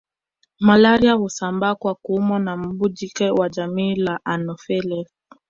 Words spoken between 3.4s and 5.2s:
jamii ya anopheles